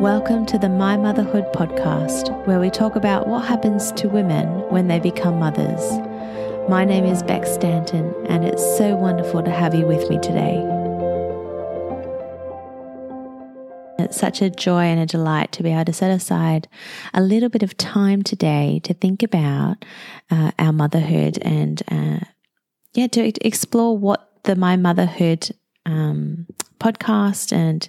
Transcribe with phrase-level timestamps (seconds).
[0.00, 4.86] Welcome to the My Motherhood podcast, where we talk about what happens to women when
[4.86, 5.98] they become mothers.
[6.68, 10.62] My name is Beck Stanton, and it's so wonderful to have you with me today.
[13.98, 16.68] It's such a joy and a delight to be able to set aside
[17.12, 19.84] a little bit of time today to think about
[20.30, 22.20] uh, our motherhood and, uh,
[22.94, 25.50] yeah, to explore what the My Motherhood
[25.86, 26.46] um,
[26.78, 27.88] podcast and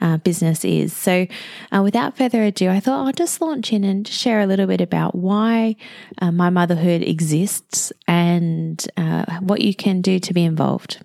[0.00, 0.92] uh, business is.
[0.92, 1.26] So,
[1.72, 4.80] uh, without further ado, I thought I'll just launch in and share a little bit
[4.80, 5.76] about why
[6.20, 11.04] uh, my motherhood exists and uh, what you can do to be involved.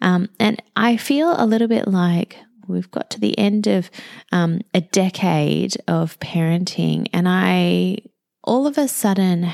[0.00, 3.90] Um, and I feel a little bit like we've got to the end of
[4.32, 7.98] um, a decade of parenting, and I
[8.42, 9.52] all of a sudden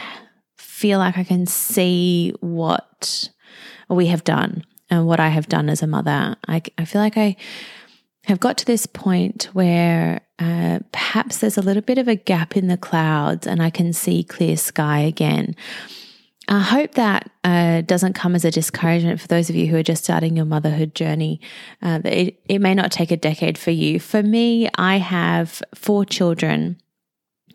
[0.56, 3.30] feel like I can see what
[3.88, 6.36] we have done and what I have done as a mother.
[6.48, 7.36] I, I feel like I
[8.24, 12.56] have got to this point where uh, perhaps there's a little bit of a gap
[12.56, 15.56] in the clouds and I can see clear sky again.
[16.48, 19.84] I hope that uh, doesn't come as a discouragement for those of you who are
[19.84, 21.40] just starting your motherhood journey.
[21.80, 24.00] Uh, it, it may not take a decade for you.
[24.00, 26.80] For me, I have four children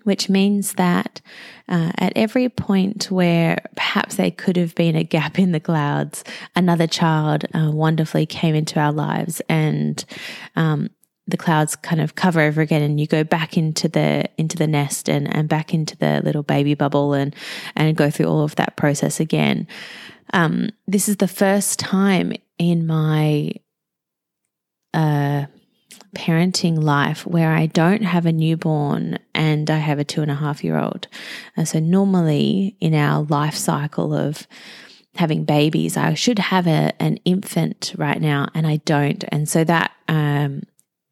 [0.05, 1.19] which means that
[1.67, 6.23] uh, at every point where perhaps there could have been a gap in the clouds,
[6.55, 10.05] another child uh, wonderfully came into our lives and
[10.55, 10.89] um,
[11.27, 14.67] the clouds kind of cover over again and you go back into the into the
[14.67, 17.35] nest and, and back into the little baby bubble and
[17.75, 19.67] and go through all of that process again.
[20.33, 23.53] Um, this is the first time in my
[24.93, 25.45] uh,
[26.15, 30.35] parenting life where I don't have a newborn and I have a two and a
[30.35, 31.07] half year old.
[31.55, 34.47] And so, normally in our life cycle of
[35.15, 39.23] having babies, I should have a, an infant right now, and I don't.
[39.29, 40.63] And so, that um,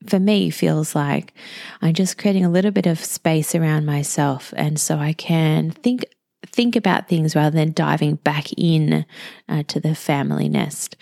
[0.07, 1.33] for me feels like
[1.81, 4.53] I'm just creating a little bit of space around myself.
[4.57, 6.05] And so I can think
[6.45, 9.05] think about things rather than diving back in
[9.47, 10.95] uh, to the family nest.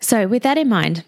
[0.00, 1.04] So, with that in mind,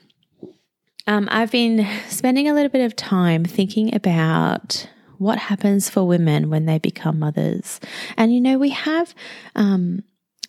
[1.07, 6.51] um, I've been spending a little bit of time thinking about what happens for women
[6.51, 7.81] when they become mothers.
[8.17, 9.15] And, you know, we have
[9.55, 10.03] um,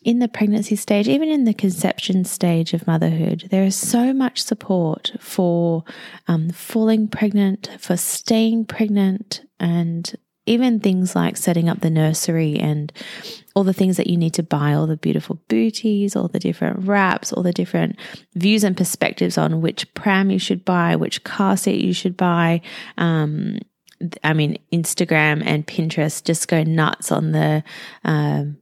[0.03, 4.43] in the pregnancy stage, even in the conception stage of motherhood, there is so much
[4.43, 5.83] support for
[6.27, 10.15] um, falling pregnant, for staying pregnant, and
[10.47, 12.91] even things like setting up the nursery and
[13.55, 16.87] all the things that you need to buy, all the beautiful booties, all the different
[16.87, 17.97] wraps, all the different
[18.35, 22.61] views and perspectives on which pram you should buy, which car seat you should buy.
[22.97, 23.57] Um,
[24.23, 27.63] I mean, Instagram and Pinterest just go nuts on the
[28.05, 28.57] um,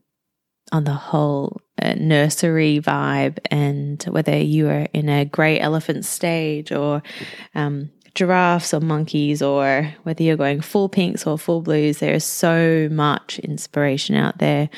[0.72, 6.72] on the whole uh, nursery vibe, and whether you are in a grey elephant stage
[6.72, 7.02] or
[7.54, 12.24] um, giraffes or monkeys, or whether you're going full pinks or full blues, there is
[12.24, 14.68] so much inspiration out there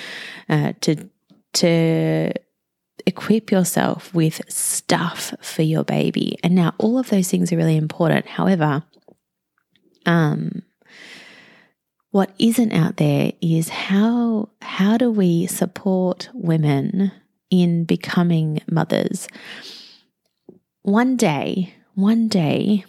[0.51, 1.09] uh, to
[1.55, 2.33] to
[3.07, 6.37] equip yourself with stuff for your baby.
[6.45, 8.27] And now all of those things are really important.
[8.27, 8.85] However,
[10.05, 10.63] um,
[12.11, 17.13] what isn't out there is how how do we support women
[17.51, 19.29] in becoming mothers?
[20.83, 22.85] One day, one day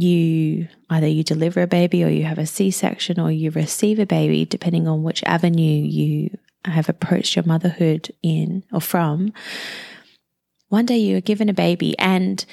[0.00, 4.06] you either you deliver a baby or you have a C-section or you receive a
[4.06, 9.32] baby depending on which avenue you have approached your motherhood in or from.
[10.68, 12.44] One day you are given a baby and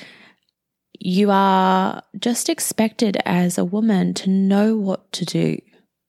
[1.00, 5.60] you are just expected as a woman to know what to do.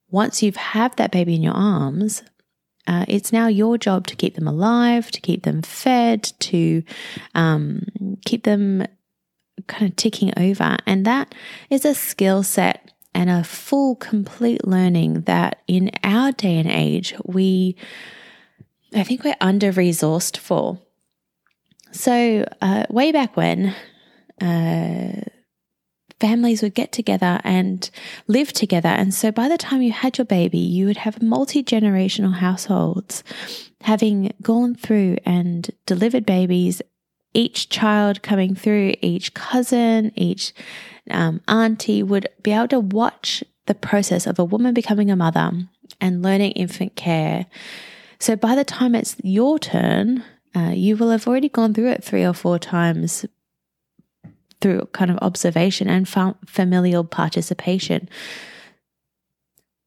[0.09, 2.23] Once you've had that baby in your arms,
[2.87, 6.85] uh, it's now your job to keep them alive, to keep them fed, to
[7.35, 7.85] um,
[8.25, 8.87] keep them
[9.67, 10.77] kind of ticking over.
[10.87, 11.35] And that
[11.71, 17.15] is a skill set and a full, complete learning that in our day and age,
[17.25, 17.77] we,
[18.95, 20.79] I think we're under resourced for.
[21.93, 23.75] So, uh, way back when,
[24.41, 25.23] uh,
[26.21, 27.89] families would get together and
[28.27, 28.89] live together.
[28.89, 33.23] And so by the time you had your baby, you would have multi generational households
[33.83, 36.81] having gone through and delivered babies,
[37.37, 40.55] each child coming through, each cousin, each
[41.11, 45.53] um, auntie would be able to watch the process of a woman becoming a mother
[46.01, 47.45] and learning infant care.
[48.19, 50.25] So by the time it's your turn,
[50.57, 53.27] uh, you will have already gone through it three or four times
[54.63, 56.09] through kind of observation and
[56.47, 58.09] familial participation.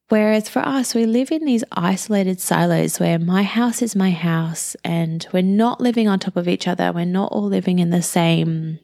[0.10, 4.76] Whereas for us, we live in these isolated silos where my house is my house
[4.84, 6.92] and we're not living on top of each other.
[6.92, 8.80] We're not all living in the same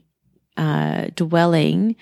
[0.55, 1.95] uh, dwelling.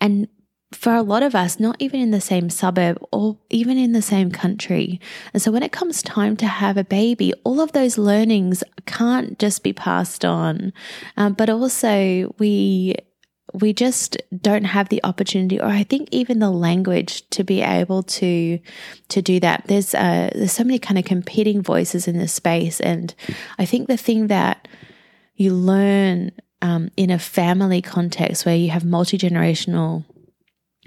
[0.00, 0.28] And
[0.72, 4.02] for a lot of us, not even in the same suburb or even in the
[4.02, 5.00] same country.
[5.34, 9.38] And so when it comes time to have a baby, all of those learnings can't
[9.38, 10.72] just be passed on.
[11.16, 12.94] Um, but also, we
[13.52, 18.02] we just don't have the opportunity or i think even the language to be able
[18.02, 18.58] to
[19.08, 19.64] to do that.
[19.66, 22.80] There's uh there's so many kind of competing voices in this space.
[22.80, 23.14] And
[23.58, 24.68] i think the thing that
[25.34, 26.32] you learn
[26.62, 30.04] um, in a family context where you have multi-generational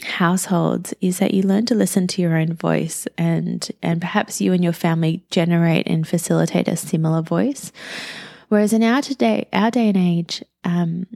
[0.04, 4.54] households is that you learn to listen to your own voice and and perhaps you
[4.54, 7.71] and your family generate and facilitate a similar voice.
[8.50, 11.07] Whereas in our today our day and age um,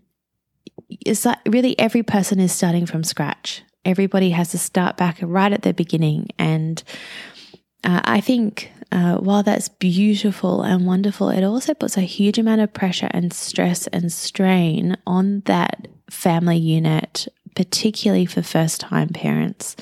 [0.90, 3.64] it's like really every person is starting from scratch.
[3.86, 6.30] Everybody has to start back right at the beginning.
[6.38, 6.84] And
[7.84, 12.62] uh, I think uh, while that's beautiful and wonderful, it also puts a huge amount
[12.62, 19.76] of pressure and stress and strain on that family unit, particularly for first time parents.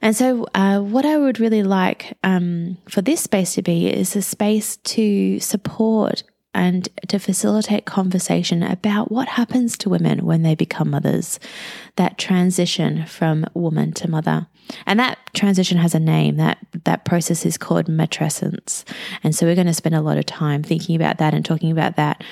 [0.00, 4.14] And so, uh, what I would really like um, for this space to be is
[4.14, 6.22] a space to support
[6.54, 11.38] and to facilitate conversation about what happens to women when they become mothers,
[11.96, 14.46] that transition from woman to mother.
[14.86, 16.36] And that transition has a name.
[16.36, 18.84] That that process is called matrescence.
[19.22, 21.70] And so we're going to spend a lot of time thinking about that and talking
[21.70, 22.22] about that.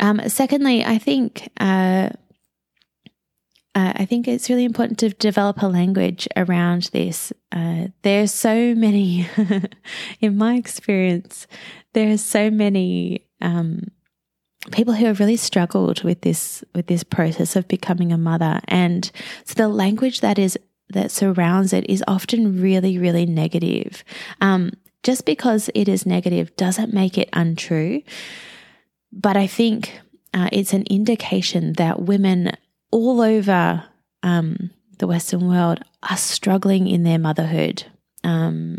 [0.00, 2.10] Um, secondly, I think uh,
[3.74, 7.32] uh, I think it's really important to develop a language around this.
[7.50, 9.26] Uh, there's so many,
[10.20, 11.46] in my experience,
[11.92, 13.88] there are so many um,
[14.70, 19.10] people who have really struggled with this with this process of becoming a mother, and
[19.44, 20.56] so the language that is
[20.90, 24.04] that surrounds it is often really, really negative.
[24.40, 24.72] Um,
[25.02, 28.02] just because it is negative doesn't make it untrue,
[29.12, 30.00] but I think
[30.32, 32.52] uh, it's an indication that women
[32.94, 33.82] all over
[34.22, 37.82] um, the Western world are struggling in their motherhood.
[38.22, 38.78] Um,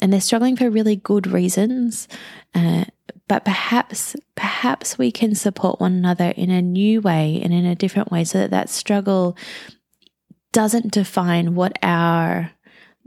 [0.00, 2.06] and they're struggling for really good reasons.
[2.54, 2.84] Uh,
[3.26, 7.74] but perhaps, perhaps we can support one another in a new way and in a
[7.74, 9.36] different way so that that struggle
[10.52, 12.52] doesn't define what our,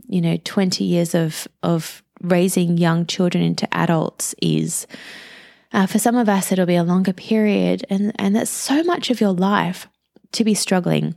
[0.09, 4.85] you know, 20 years of, of raising young children into adults is.
[5.71, 9.09] Uh, for some of us, it'll be a longer period, and, and that's so much
[9.09, 9.87] of your life
[10.33, 11.15] to be struggling.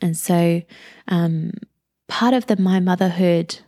[0.00, 0.62] And so,
[1.08, 1.52] um,
[2.08, 3.60] part of the My Motherhood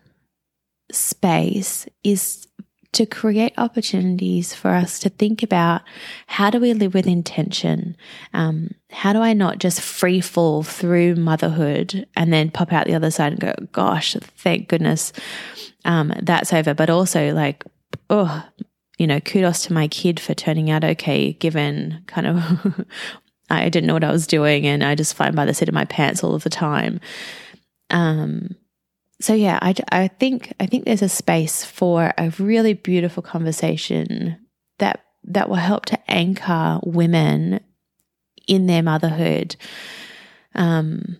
[0.90, 2.46] space is
[2.94, 5.82] to create opportunities for us to think about
[6.28, 7.96] how do we live with intention?
[8.32, 12.94] Um, how do I not just free fall through motherhood and then pop out the
[12.94, 15.12] other side and go, gosh, thank goodness
[15.84, 16.72] um, that's over.
[16.72, 17.64] But also, like,
[18.10, 18.44] oh,
[18.96, 22.86] you know, kudos to my kid for turning out okay, given kind of
[23.50, 25.75] I didn't know what I was doing and I just flying by the seat of
[25.75, 27.01] my pants all of the time.
[27.91, 28.56] Um,
[29.20, 34.39] so yeah, I, I think I think there's a space for a really beautiful conversation
[34.79, 37.60] that that will help to anchor women
[38.46, 39.56] in their motherhood,
[40.55, 41.19] um,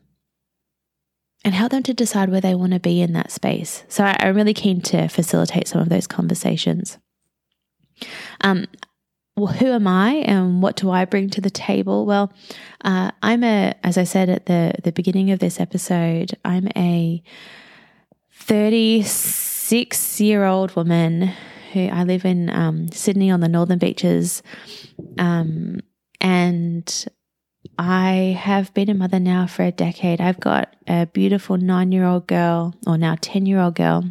[1.45, 3.85] and help them to decide where they want to be in that space.
[3.89, 6.99] So I, I'm really keen to facilitate some of those conversations.
[8.41, 8.67] Um,
[9.37, 12.07] well, who am I and what do I bring to the table?
[12.07, 12.33] Well,
[12.85, 17.23] uh, I'm a, as I said at the the beginning of this episode, I'm a
[18.33, 21.33] 36 year old woman
[21.73, 24.43] who I live in um, Sydney on the northern beaches,
[25.19, 25.81] um,
[26.21, 27.07] and
[27.77, 30.21] I have been a mother now for a decade.
[30.21, 34.05] I've got a beautiful nine year old girl, or now ten year old girl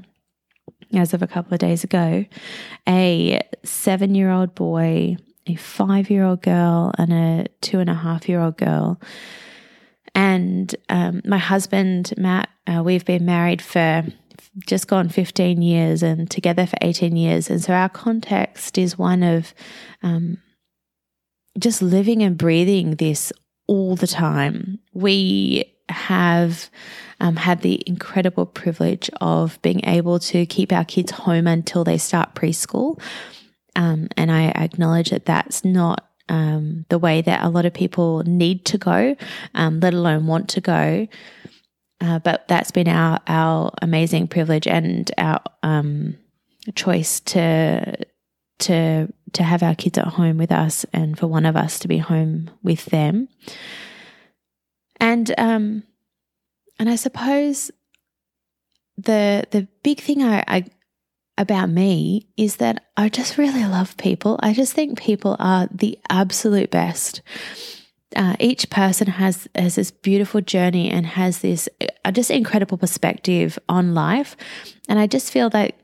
[0.97, 2.25] as of a couple of days ago,
[2.88, 7.93] a seven year old boy, a five year old girl, and a two and a
[7.95, 9.00] half year old girl.
[10.15, 14.03] And um, my husband, Matt, uh, we've been married for
[14.67, 17.50] just gone 15 years and together for 18 years.
[17.50, 19.53] And so our context is one of
[20.03, 20.38] um,
[21.57, 23.33] just living and breathing this
[23.67, 24.79] all the time.
[24.93, 26.69] We have
[27.19, 31.97] um, had the incredible privilege of being able to keep our kids home until they
[31.97, 32.99] start preschool.
[33.75, 38.23] Um, and I acknowledge that that's not um, the way that a lot of people
[38.23, 39.15] need to go,
[39.55, 41.07] um, let alone want to go.
[42.03, 46.17] uh, but that's been our our amazing privilege and our um,
[46.75, 47.95] choice to
[48.59, 51.87] to to have our kids at home with us, and for one of us to
[51.87, 53.29] be home with them.
[55.03, 55.83] And um,
[56.79, 57.72] and I suppose
[58.98, 60.63] the the big thing I, I
[61.38, 64.39] about me is that I just really love people.
[64.41, 67.22] I just think people are the absolute best.
[68.15, 71.67] Uh, each person has has this beautiful journey and has this
[72.05, 74.38] uh, just incredible perspective on life,
[74.88, 75.75] and I just feel that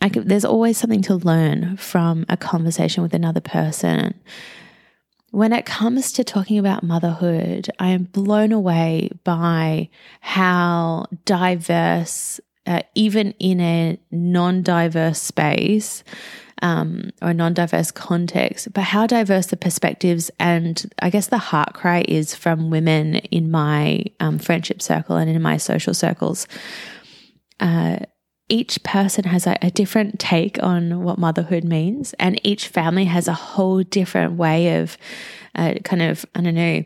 [0.00, 4.14] I there's always something to learn from a conversation with another person.
[5.30, 9.88] When it comes to talking about motherhood, I am blown away by
[10.20, 16.02] how diverse, uh, even in a non diverse space
[16.62, 21.74] um, or non diverse context, but how diverse the perspectives and I guess the heart
[21.74, 26.48] cry is from women in my um, friendship circle and in my social circles.
[27.60, 28.00] Uh,
[28.50, 33.28] each person has a, a, different take on what motherhood means, and each family has
[33.28, 34.98] a whole different way of
[35.54, 36.84] uh, kind of, I don't know,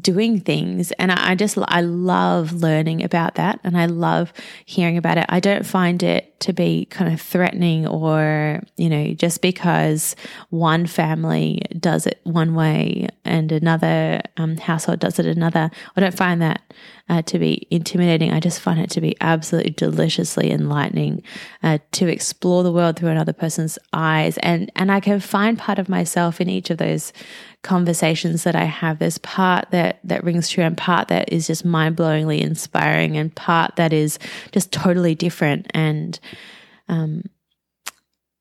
[0.00, 0.90] doing things.
[0.92, 4.32] And I, I, just i love learning about that and i love
[4.64, 5.26] hearing about it.
[5.28, 10.14] I don't find it to be kind of threatening or you know just because
[10.50, 15.70] one family does it one way and another um, household does it another.
[15.96, 16.62] I don't find that
[17.08, 18.32] uh, to be intimidating.
[18.32, 21.22] I just find it to be absolutely deliciously enlightening
[21.62, 24.38] uh, to explore the world through another person's eyes.
[24.38, 27.12] And and i can find part of myself in each of those
[27.62, 28.98] conversations that I have.
[28.98, 33.76] There's part that that rings true and part that is just mind-blowingly inspiring and part
[33.76, 34.18] that is
[34.52, 35.66] just totally different.
[35.74, 36.18] And
[36.88, 37.22] um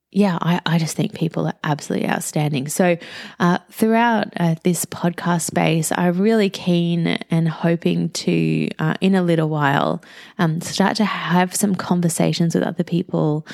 [0.09, 2.69] yeah, I, I just think people are absolutely outstanding.
[2.69, 2.97] So,
[3.39, 9.21] uh, throughout uh, this podcast space, I'm really keen and hoping to, uh, in a
[9.21, 10.01] little while,
[10.39, 13.45] um, start to have some conversations with other people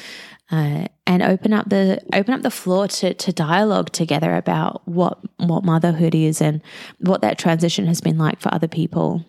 [0.51, 5.19] uh, and open up the open up the floor to, to dialogue together about what
[5.37, 6.61] what motherhood is and
[6.99, 9.25] what that transition has been like for other people.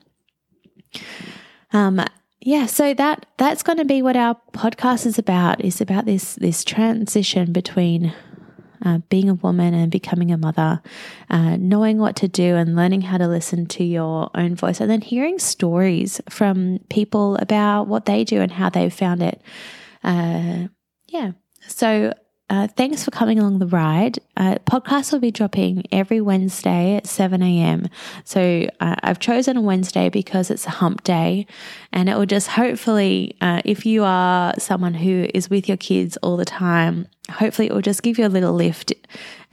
[1.73, 2.04] Um,
[2.44, 5.64] yeah, so that that's going to be what our podcast is about.
[5.64, 8.12] Is about this this transition between
[8.84, 10.82] uh, being a woman and becoming a mother,
[11.30, 14.90] uh, knowing what to do and learning how to listen to your own voice, and
[14.90, 19.40] then hearing stories from people about what they do and how they've found it.
[20.02, 20.68] Uh,
[21.08, 21.32] yeah.
[21.66, 22.12] So
[22.50, 24.18] uh, thanks for coming along the ride.
[24.36, 27.88] Uh, podcasts will be dropping every Wednesday at 7 a.m.
[28.24, 31.46] So uh, I've chosen a Wednesday because it's a hump day,
[31.90, 36.18] and it will just hopefully, uh, if you are someone who is with your kids
[36.18, 38.92] all the time, hopefully it will just give you a little lift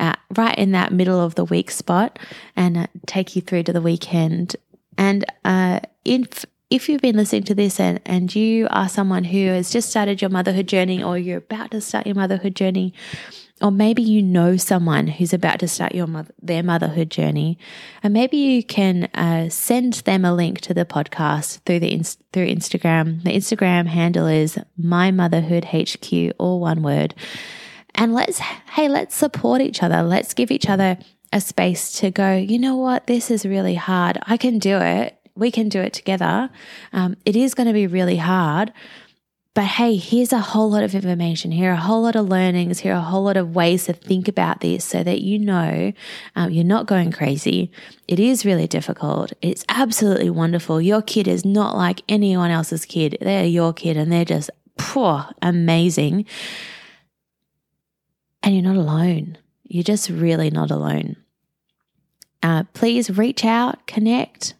[0.01, 2.19] uh, right in that middle of the week spot
[2.57, 4.57] and take you through to the weekend.
[4.97, 5.23] And
[6.03, 9.89] if if you've been listening to this and, and you are someone who has just
[9.89, 12.93] started your motherhood journey or you're about to start your motherhood journey,
[13.61, 17.59] or maybe you know someone who's about to start your mother, their motherhood journey,
[18.01, 22.01] and maybe you can uh, send them a link to the podcast through the
[22.31, 23.21] through Instagram.
[23.23, 27.13] The Instagram handle is my motherhood HQ, all one word.
[27.95, 30.01] And let's hey, let's support each other.
[30.03, 30.97] Let's give each other
[31.33, 32.33] a space to go.
[32.35, 33.07] You know what?
[33.07, 34.17] This is really hard.
[34.23, 36.49] I can do it we can do it together.
[36.93, 38.73] Um, it is going to be really hard.
[39.53, 41.51] But hey, here's a whole lot of information.
[41.51, 42.79] Here a whole lot of learnings.
[42.79, 45.91] Here a whole lot of ways to think about this so that you know
[46.37, 47.69] um, you're not going crazy.
[48.07, 49.33] It is really difficult.
[49.41, 50.81] It's absolutely wonderful.
[50.81, 53.17] Your kid is not like anyone else's kid.
[53.19, 56.25] They're your kid and they're just poor, amazing.
[58.41, 59.37] And you're not alone.
[59.65, 61.17] You're just really not alone.
[62.41, 64.53] Uh, please reach out, connect,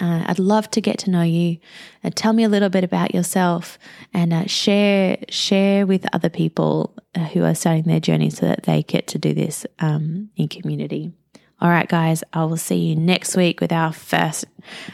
[0.00, 1.58] uh, I'd love to get to know you.
[2.04, 3.78] Uh, tell me a little bit about yourself
[4.14, 8.64] and uh, share share with other people uh, who are starting their journey so that
[8.64, 11.12] they get to do this um, in community.
[11.60, 14.44] All right, guys, I will see you next week with our first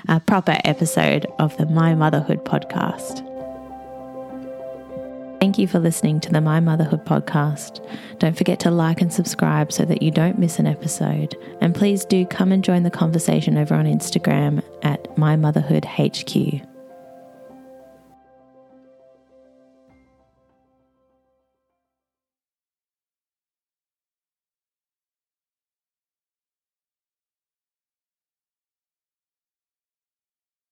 [0.08, 3.31] uh, proper episode of the My Motherhood podcast.
[5.42, 7.84] Thank you for listening to the My Motherhood podcast.
[8.20, 11.36] Don't forget to like and subscribe so that you don't miss an episode.
[11.60, 16.71] And please do come and join the conversation over on Instagram at My Motherhood HQ.